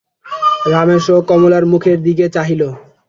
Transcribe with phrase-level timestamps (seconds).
[0.65, 2.61] রমেশও কমলার মুখের দিকে চাহিল।